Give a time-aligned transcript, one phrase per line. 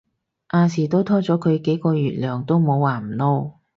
[0.49, 3.51] 亞視都拖咗佢幾個月糧都冇話唔撈